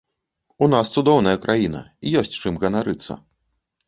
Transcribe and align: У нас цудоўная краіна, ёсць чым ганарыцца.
У 0.65 0.69
нас 0.73 0.87
цудоўная 1.01 1.33
краіна, 1.43 1.81
ёсць 2.21 2.39
чым 2.45 2.57
ганарыцца. 2.65 3.19